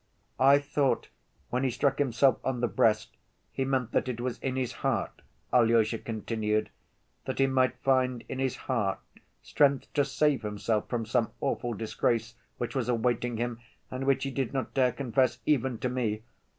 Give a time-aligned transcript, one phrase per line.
[0.39, 1.09] "I thought,
[1.51, 3.09] when he struck himself on the breast,
[3.51, 5.21] he meant that it was in his heart,"
[5.53, 6.71] Alyosha continued,
[7.25, 8.99] "that he might find in his heart
[9.43, 13.59] strength to save himself from some awful disgrace which was awaiting him
[13.91, 16.23] and which he did not dare confess even to me.